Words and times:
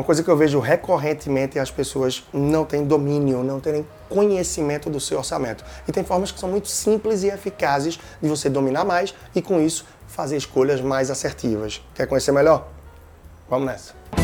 Uma 0.00 0.04
coisa 0.06 0.22
que 0.22 0.30
eu 0.30 0.36
vejo 0.36 0.58
recorrentemente 0.60 1.58
é 1.58 1.60
as 1.60 1.70
pessoas 1.70 2.24
não 2.32 2.64
têm 2.64 2.86
domínio, 2.86 3.44
não 3.44 3.60
terem 3.60 3.86
conhecimento 4.08 4.88
do 4.88 4.98
seu 4.98 5.18
orçamento. 5.18 5.62
E 5.86 5.92
tem 5.92 6.02
formas 6.02 6.32
que 6.32 6.40
são 6.40 6.48
muito 6.48 6.68
simples 6.68 7.22
e 7.22 7.26
eficazes 7.26 8.00
de 8.18 8.26
você 8.26 8.48
dominar 8.48 8.82
mais 8.82 9.14
e, 9.34 9.42
com 9.42 9.60
isso, 9.60 9.84
fazer 10.08 10.38
escolhas 10.38 10.80
mais 10.80 11.10
assertivas. 11.10 11.82
Quer 11.94 12.06
conhecer 12.06 12.32
melhor? 12.32 12.66
Vamos 13.46 13.66
nessa! 13.66 14.19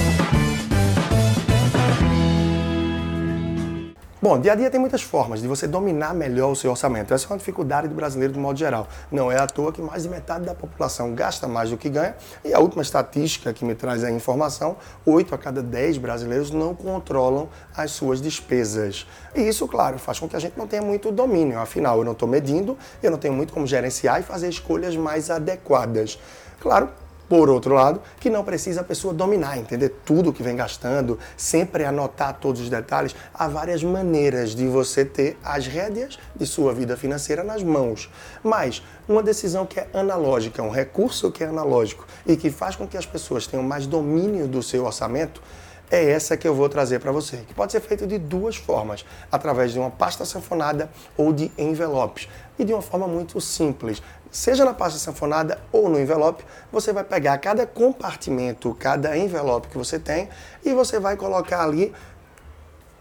Bom, 4.29 4.41
dia 4.41 4.55
a 4.55 4.57
dia 4.57 4.69
tem 4.69 4.81
muitas 4.81 5.03
formas 5.03 5.41
de 5.41 5.47
você 5.47 5.69
dominar 5.69 6.13
melhor 6.13 6.51
o 6.51 6.57
seu 6.57 6.73
orçamento. 6.73 7.15
Essa 7.15 7.27
é 7.27 7.29
uma 7.29 7.39
dificuldade 7.39 7.87
do 7.87 7.95
brasileiro 7.95 8.33
de 8.33 8.41
modo 8.41 8.59
geral. 8.59 8.89
Não 9.09 9.31
é 9.31 9.39
à 9.39 9.47
toa 9.47 9.73
que 9.73 9.81
mais 9.81 10.03
de 10.03 10.09
metade 10.09 10.45
da 10.45 10.53
população 10.53 11.15
gasta 11.15 11.47
mais 11.47 11.71
do 11.71 11.77
que 11.77 11.89
ganha. 11.89 12.17
E 12.45 12.53
a 12.53 12.59
última 12.59 12.83
estatística 12.83 13.53
que 13.53 13.65
me 13.65 13.77
traz 13.77 14.03
a 14.03 14.11
informação, 14.11 14.79
8 15.07 15.33
a 15.33 15.39
cada 15.39 15.63
10 15.63 15.99
brasileiros 15.99 16.51
não 16.51 16.75
controlam 16.75 17.49
as 17.77 17.93
suas 17.93 18.21
despesas. 18.21 19.07
E 19.33 19.43
isso, 19.43 19.69
claro, 19.69 19.97
faz 19.97 20.19
com 20.19 20.29
que 20.29 20.35
a 20.35 20.41
gente 20.41 20.59
não 20.59 20.67
tenha 20.67 20.83
muito 20.83 21.13
domínio. 21.13 21.61
Afinal, 21.61 21.99
eu 21.99 22.05
não 22.05 22.11
estou 22.11 22.29
medindo, 22.29 22.77
eu 23.01 23.13
não 23.13 23.19
tenho 23.19 23.33
muito 23.33 23.53
como 23.53 23.65
gerenciar 23.65 24.19
e 24.19 24.25
fazer 24.25 24.49
escolhas 24.49 24.97
mais 24.97 25.31
adequadas. 25.31 26.19
Claro, 26.59 26.89
por 27.29 27.49
outro 27.49 27.75
lado, 27.75 28.01
que 28.21 28.31
não 28.31 28.45
precisa 28.45 28.81
a 28.81 28.85
pessoa 28.85 29.13
dominar, 29.13 29.59
entender 29.59 29.89
tudo 30.05 30.33
que 30.33 30.43
vem 30.43 30.57
gastando, 30.57 31.19
sempre 31.37 31.85
anotar 31.85 32.39
todos 32.41 32.61
os 32.61 32.69
detalhes. 32.69 33.15
Há 33.35 33.49
várias 33.49 33.83
maneiras 33.83 34.55
de 34.55 34.67
você 34.67 35.05
ter 35.05 35.37
as 35.43 35.67
rédeas 35.67 36.19
de 36.35 36.47
sua 36.47 36.73
vida 36.73 36.97
financeira 36.97 37.43
nas 37.43 37.63
mãos. 37.63 38.11
Mas 38.43 38.83
uma 39.09 39.23
decisão 39.23 39.67
que 39.67 39.81
é 39.81 39.89
analógica, 39.93 40.63
um 40.63 40.71
recurso 40.71 41.31
que 41.31 41.43
é 41.43 41.49
analógico 41.49 42.07
e 42.27 42.37
que 42.37 42.51
faz 42.51 42.77
com 42.77 42.87
que 42.87 42.97
as 42.97 43.07
pessoas 43.07 43.47
tenham 43.47 43.63
mais 43.63 43.87
domínio 43.87 44.47
do 44.47 44.63
seu 44.63 44.85
orçamento, 44.85 45.43
é 45.91 46.11
essa 46.11 46.37
que 46.37 46.47
eu 46.47 46.55
vou 46.55 46.69
trazer 46.69 46.99
para 46.99 47.13
você, 47.13 47.39
que 47.39 47.55
pode 47.55 47.71
ser 47.71 47.81
feito 47.81 48.07
de 48.07 48.19
duas 48.19 48.57
formas, 48.57 49.05
através 49.31 49.73
de 49.73 49.79
uma 49.79 49.91
pasta 49.91 50.25
sanfonada 50.25 50.91
ou 51.17 51.33
de 51.33 51.51
envelopes, 51.57 52.29
e 52.59 52.65
de 52.65 52.73
uma 52.73 52.83
forma 52.83 53.07
muito 53.07 53.41
simples. 53.41 54.03
Seja 54.37 54.67
na 54.67 54.75
pasta 54.75 54.99
sanfonada 54.99 55.59
ou 55.73 55.89
no 55.89 55.99
envelope, 55.99 56.45
você 56.71 56.93
vai 56.93 57.03
pegar 57.03 57.39
cada 57.39 57.67
compartimento, 57.67 58.77
cada 58.79 59.17
envelope 59.17 59.69
que 59.69 59.79
você 59.79 59.99
tem 59.99 60.29
e 60.63 60.75
você 60.75 61.01
vai 61.01 61.17
colocar 61.17 61.63
ali 61.63 61.91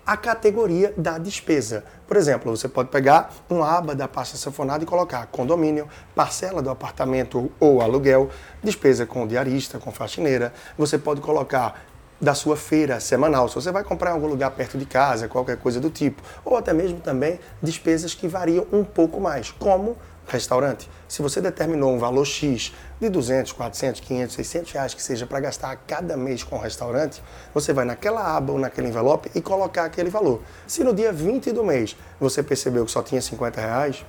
a 0.06 0.16
categoria 0.16 0.94
da 0.96 1.18
despesa. 1.18 1.84
Por 2.08 2.16
exemplo, 2.16 2.56
você 2.56 2.70
pode 2.70 2.88
pegar 2.88 3.34
uma 3.50 3.70
aba 3.70 3.94
da 3.94 4.08
pasta 4.08 4.38
sanfonada 4.38 4.86
e 4.86 4.88
colocar 4.88 5.26
condomínio, 5.26 5.90
parcela 6.16 6.62
do 6.62 6.70
apartamento 6.70 7.52
ou 7.60 7.82
aluguel, 7.82 8.30
despesa 8.64 9.06
com 9.06 9.28
diarista, 9.28 9.78
com 9.78 9.92
faxineira. 9.92 10.54
Você 10.78 10.98
pode 10.98 11.20
colocar 11.20 11.84
da 12.22 12.34
sua 12.34 12.56
feira 12.56 13.02
semanal, 13.02 13.50
se 13.50 13.56
você 13.56 13.74
vai 13.74 13.84
comprar 13.84 14.12
em 14.12 14.14
algum 14.14 14.28
lugar 14.28 14.52
perto 14.52 14.78
de 14.78 14.86
casa, 14.86 15.28
qualquer 15.28 15.58
coisa 15.58 15.82
do 15.82 15.90
tipo, 15.90 16.24
ou 16.46 16.56
até 16.56 16.72
mesmo 16.72 17.02
também 17.02 17.42
despesas 17.62 18.14
que 18.14 18.26
variam 18.26 18.66
um 18.72 18.86
pouco 18.86 19.20
mais, 19.20 19.52
como 19.52 19.98
restaurante. 20.28 20.90
Se 21.08 21.22
você 21.22 21.40
determinou 21.40 21.94
um 21.94 22.00
valor 22.00 22.26
X 22.26 22.74
de 23.00 23.10
200, 23.10 23.52
400, 23.52 24.02
500, 24.02 24.36
600 24.36 24.72
reais 24.72 24.94
que 24.94 25.02
seja 25.02 25.26
para 25.26 25.40
gastar 25.40 25.72
a 25.72 25.76
cada 25.76 26.18
mês 26.18 26.44
com 26.44 26.56
o 26.56 26.60
restaurante, 26.60 27.22
você 27.54 27.74
vai 27.74 27.86
naquela 27.86 28.36
aba 28.36 28.54
ou 28.54 28.60
naquele 28.60 28.88
envelope 28.88 29.30
e 29.36 29.42
colocar 29.42 29.86
aquele 29.86 30.10
valor. 30.10 30.42
Se 30.68 30.84
no 30.84 30.94
dia 30.94 31.12
20 31.12 31.52
do 31.52 31.64
mês 31.64 31.96
você 32.20 32.42
percebeu 32.42 32.86
que 32.86 32.92
só 32.92 33.02
tinha 33.04 33.22
50 33.22 33.62
reais, 33.62 34.06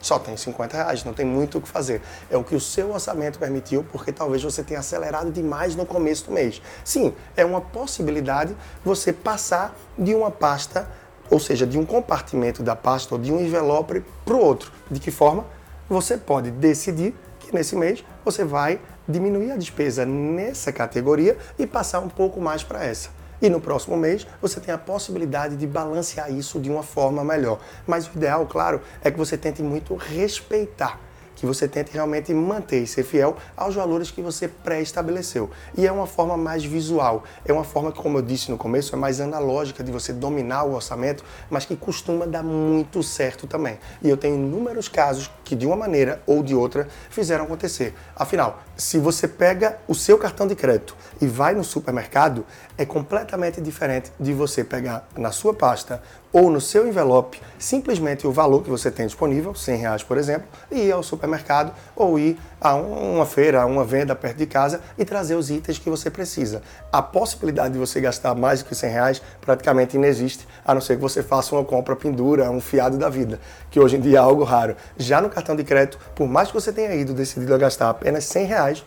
só 0.00 0.18
tem 0.18 0.36
50 0.36 0.76
reais, 0.76 1.04
não 1.04 1.12
tem 1.12 1.26
muito 1.26 1.58
o 1.58 1.60
que 1.60 1.68
fazer. 1.68 2.00
É 2.30 2.36
o 2.36 2.44
que 2.44 2.54
o 2.54 2.60
seu 2.60 2.92
orçamento 2.92 3.38
permitiu, 3.38 3.84
porque 3.90 4.12
talvez 4.12 4.42
você 4.42 4.62
tenha 4.62 4.80
acelerado 4.80 5.30
demais 5.30 5.74
no 5.74 5.84
começo 5.84 6.26
do 6.26 6.32
mês. 6.32 6.62
Sim, 6.84 7.14
é 7.36 7.44
uma 7.44 7.60
possibilidade 7.60 8.56
você 8.84 9.12
passar 9.12 9.76
de 9.98 10.14
uma 10.14 10.30
pasta, 10.30 10.88
ou 11.30 11.38
seja, 11.38 11.66
de 11.66 11.78
um 11.78 11.84
compartimento 11.84 12.62
da 12.62 12.74
pasta 12.76 13.14
ou 13.14 13.20
de 13.20 13.32
um 13.32 13.40
envelope 13.40 14.02
para 14.24 14.34
o 14.34 14.40
outro. 14.40 14.72
De 14.90 15.00
que 15.00 15.10
forma? 15.10 15.44
Você 15.88 16.16
pode 16.16 16.50
decidir 16.50 17.14
que 17.38 17.54
nesse 17.54 17.74
mês 17.74 18.04
você 18.24 18.44
vai 18.44 18.80
diminuir 19.08 19.52
a 19.52 19.56
despesa 19.56 20.04
nessa 20.04 20.72
categoria 20.72 21.36
e 21.58 21.66
passar 21.66 22.00
um 22.00 22.08
pouco 22.08 22.40
mais 22.40 22.62
para 22.62 22.84
essa. 22.84 23.10
E 23.40 23.48
no 23.48 23.60
próximo 23.60 23.96
mês 23.96 24.26
você 24.42 24.60
tem 24.60 24.74
a 24.74 24.78
possibilidade 24.78 25.56
de 25.56 25.66
balancear 25.66 26.30
isso 26.32 26.58
de 26.58 26.68
uma 26.68 26.82
forma 26.82 27.24
melhor. 27.24 27.60
Mas 27.86 28.06
o 28.06 28.10
ideal, 28.16 28.46
claro, 28.46 28.80
é 29.02 29.10
que 29.10 29.16
você 29.16 29.36
tente 29.36 29.62
muito 29.62 29.94
respeitar 29.94 31.00
que 31.38 31.46
você 31.46 31.68
tente 31.68 31.92
realmente 31.92 32.34
manter 32.34 32.82
e 32.82 32.86
ser 32.86 33.04
fiel 33.04 33.36
aos 33.56 33.74
valores 33.74 34.10
que 34.10 34.20
você 34.20 34.48
pré-estabeleceu. 34.48 35.48
E 35.76 35.86
é 35.86 35.92
uma 35.92 36.06
forma 36.06 36.36
mais 36.36 36.64
visual, 36.64 37.22
é 37.44 37.52
uma 37.52 37.64
forma 37.64 37.92
que, 37.92 38.00
como 38.00 38.18
eu 38.18 38.22
disse 38.22 38.50
no 38.50 38.58
começo, 38.58 38.94
é 38.94 38.98
mais 38.98 39.20
analógica 39.20 39.84
de 39.84 39.92
você 39.92 40.12
dominar 40.12 40.64
o 40.64 40.74
orçamento, 40.74 41.24
mas 41.48 41.64
que 41.64 41.76
costuma 41.76 42.26
dar 42.26 42.42
muito 42.42 43.02
certo 43.02 43.46
também. 43.46 43.78
E 44.02 44.08
eu 44.08 44.16
tenho 44.16 44.34
inúmeros 44.34 44.88
casos 44.88 45.30
que, 45.44 45.54
de 45.54 45.64
uma 45.64 45.76
maneira 45.76 46.20
ou 46.26 46.42
de 46.42 46.54
outra, 46.54 46.88
fizeram 47.08 47.44
acontecer. 47.44 47.94
Afinal, 48.16 48.60
se 48.76 48.98
você 48.98 49.28
pega 49.28 49.78
o 49.86 49.94
seu 49.94 50.18
cartão 50.18 50.46
de 50.46 50.56
crédito 50.56 50.96
e 51.20 51.26
vai 51.26 51.54
no 51.54 51.62
supermercado, 51.62 52.44
é 52.76 52.84
completamente 52.84 53.60
diferente 53.60 54.10
de 54.18 54.32
você 54.32 54.64
pegar 54.64 55.08
na 55.16 55.30
sua 55.30 55.54
pasta 55.54 56.02
ou 56.32 56.50
no 56.50 56.60
seu 56.60 56.86
envelope 56.86 57.40
simplesmente 57.58 58.26
o 58.26 58.32
valor 58.32 58.62
que 58.62 58.70
você 58.70 58.90
tem 58.90 59.06
disponível, 59.06 59.54
100 59.54 59.76
reais 59.76 60.02
por 60.02 60.16
exemplo, 60.16 60.48
e 60.70 60.82
ir 60.82 60.92
ao 60.92 61.02
supermercado 61.28 61.72
ou 61.94 62.18
ir 62.18 62.38
a 62.60 62.74
uma 62.74 63.26
feira, 63.26 63.62
a 63.62 63.66
uma 63.66 63.84
venda 63.84 64.16
perto 64.16 64.38
de 64.38 64.46
casa 64.46 64.80
e 64.96 65.04
trazer 65.04 65.34
os 65.36 65.50
itens 65.50 65.78
que 65.78 65.90
você 65.90 66.10
precisa. 66.10 66.62
A 66.90 67.02
possibilidade 67.02 67.74
de 67.74 67.78
você 67.78 68.00
gastar 68.00 68.34
mais 68.34 68.62
do 68.62 68.68
que 68.68 68.74
100 68.74 68.90
reais 68.90 69.22
praticamente 69.40 69.96
inexiste, 69.96 70.48
a 70.64 70.74
não 70.74 70.80
ser 70.80 70.96
que 70.96 71.02
você 71.02 71.22
faça 71.22 71.54
uma 71.54 71.64
compra 71.64 71.94
pendura, 71.94 72.50
um 72.50 72.60
fiado 72.60 72.96
da 72.96 73.08
vida, 73.08 73.38
que 73.70 73.78
hoje 73.78 73.96
em 73.96 74.00
dia 74.00 74.18
é 74.18 74.20
algo 74.20 74.42
raro. 74.42 74.74
Já 74.96 75.20
no 75.20 75.28
cartão 75.28 75.54
de 75.54 75.62
crédito, 75.62 75.98
por 76.14 76.26
mais 76.26 76.48
que 76.48 76.54
você 76.54 76.72
tenha 76.72 76.94
ido 76.94 77.12
decidido 77.12 77.54
a 77.54 77.58
gastar 77.58 77.90
apenas 77.90 78.24
100 78.24 78.46
reais, 78.46 78.84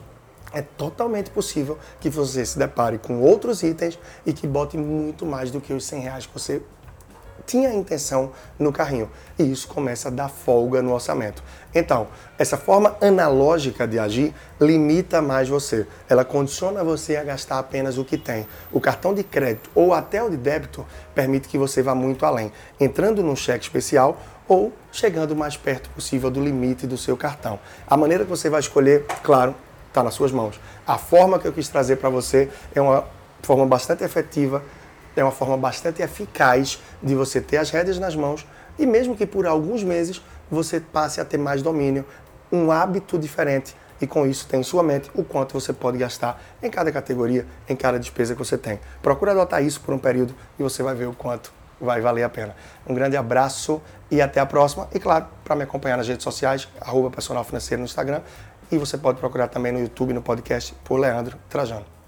é 0.53 0.61
totalmente 0.61 1.29
possível 1.29 1.77
que 2.01 2.09
você 2.09 2.45
se 2.45 2.59
depare 2.59 2.97
com 2.97 3.21
outros 3.21 3.63
itens 3.63 3.97
e 4.25 4.33
que 4.33 4.45
bote 4.45 4.77
muito 4.77 5.25
mais 5.25 5.49
do 5.49 5.61
que 5.61 5.71
os 5.71 5.85
100 5.85 6.01
reais 6.01 6.25
que 6.25 6.33
você 6.33 6.61
tinha 7.45 7.69
a 7.69 7.73
intenção 7.73 8.31
no 8.57 8.71
carrinho. 8.71 9.09
E 9.37 9.43
isso 9.43 9.67
começa 9.67 10.07
a 10.07 10.11
dar 10.11 10.29
folga 10.29 10.81
no 10.81 10.93
orçamento. 10.93 11.43
Então, 11.73 12.07
essa 12.37 12.57
forma 12.57 12.95
analógica 13.01 13.87
de 13.87 13.97
agir 13.97 14.33
limita 14.59 15.21
mais 15.21 15.49
você. 15.49 15.87
Ela 16.09 16.23
condiciona 16.23 16.83
você 16.83 17.15
a 17.15 17.23
gastar 17.23 17.59
apenas 17.59 17.97
o 17.97 18.05
que 18.05 18.17
tem. 18.17 18.47
O 18.71 18.79
cartão 18.79 19.13
de 19.13 19.23
crédito 19.23 19.69
ou 19.73 19.93
até 19.93 20.23
o 20.23 20.29
de 20.29 20.37
débito 20.37 20.85
permite 21.15 21.47
que 21.47 21.57
você 21.57 21.81
vá 21.81 21.95
muito 21.95 22.25
além, 22.25 22.51
entrando 22.79 23.23
num 23.23 23.35
cheque 23.35 23.63
especial 23.63 24.17
ou 24.47 24.73
chegando 24.91 25.31
o 25.31 25.35
mais 25.35 25.55
perto 25.55 25.89
possível 25.91 26.29
do 26.29 26.43
limite 26.43 26.85
do 26.85 26.97
seu 26.97 27.15
cartão. 27.15 27.59
A 27.87 27.95
maneira 27.95 28.23
que 28.23 28.29
você 28.29 28.49
vai 28.49 28.59
escolher, 28.59 29.05
claro, 29.23 29.55
está 29.87 30.03
nas 30.03 30.13
suas 30.13 30.31
mãos. 30.31 30.59
A 30.85 30.97
forma 30.97 31.39
que 31.39 31.47
eu 31.47 31.53
quis 31.53 31.67
trazer 31.67 31.97
para 31.97 32.09
você 32.09 32.49
é 32.73 32.81
uma 32.81 33.05
forma 33.41 33.65
bastante 33.65 34.03
efetiva 34.03 34.61
é 35.15 35.23
uma 35.23 35.31
forma 35.31 35.57
bastante 35.57 36.01
eficaz 36.01 36.79
de 37.01 37.15
você 37.15 37.41
ter 37.41 37.57
as 37.57 37.69
rédeas 37.69 37.99
nas 37.99 38.15
mãos 38.15 38.45
e 38.77 38.85
mesmo 38.85 39.15
que 39.15 39.25
por 39.25 39.45
alguns 39.45 39.83
meses 39.83 40.21
você 40.49 40.79
passe 40.79 41.19
a 41.21 41.25
ter 41.25 41.37
mais 41.37 41.61
domínio, 41.61 42.05
um 42.51 42.71
hábito 42.71 43.17
diferente 43.17 43.75
e 44.01 44.07
com 44.07 44.25
isso 44.25 44.47
tem 44.47 44.61
em 44.61 44.63
sua 44.63 44.81
mente 44.81 45.09
o 45.13 45.23
quanto 45.23 45.53
você 45.53 45.71
pode 45.71 45.97
gastar 45.97 46.41
em 46.61 46.69
cada 46.69 46.91
categoria, 46.91 47.45
em 47.69 47.75
cada 47.75 47.99
despesa 47.99 48.33
que 48.33 48.39
você 48.39 48.57
tem. 48.57 48.79
Procura 49.01 49.31
adotar 49.31 49.63
isso 49.63 49.79
por 49.81 49.93
um 49.93 49.99
período 49.99 50.35
e 50.57 50.63
você 50.63 50.81
vai 50.81 50.95
ver 50.95 51.07
o 51.07 51.13
quanto 51.13 51.53
vai 51.79 52.01
valer 52.01 52.23
a 52.23 52.29
pena. 52.29 52.55
Um 52.87 52.93
grande 52.93 53.17
abraço 53.17 53.81
e 54.09 54.21
até 54.21 54.39
a 54.39 54.45
próxima. 54.45 54.87
E 54.93 54.99
claro, 54.99 55.27
para 55.43 55.55
me 55.55 55.63
acompanhar 55.63 55.97
nas 55.97 56.07
redes 56.07 56.23
sociais, 56.23 56.67
arroba 56.79 57.09
personal 57.09 57.43
financeiro 57.43 57.79
no 57.79 57.85
Instagram. 57.85 58.21
E 58.71 58.77
você 58.77 58.97
pode 58.97 59.19
procurar 59.19 59.47
também 59.47 59.71
no 59.71 59.79
YouTube, 59.79 60.13
no 60.13 60.21
podcast, 60.21 60.73
por 60.83 60.99
Leandro 60.99 61.37
Trajano. 61.49 62.00